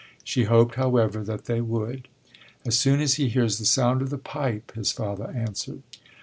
She 0.23 0.45
hoped, 0.45 0.73
however, 0.77 1.23
that 1.23 1.45
they 1.45 1.61
would. 1.61 2.07
As 2.65 2.75
soon 2.75 3.01
as 3.01 3.17
he 3.17 3.29
hears 3.29 3.59
the 3.59 3.65
sound 3.65 4.01
of 4.01 4.09
the 4.09 4.17
pipe, 4.17 4.71
his 4.73 4.91
father 4.91 5.29
answered. 5.29 5.83